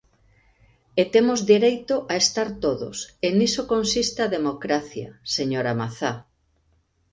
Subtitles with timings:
[1.01, 6.13] E temos dereito a estar todos, e niso consiste a democracia, señora Mazá.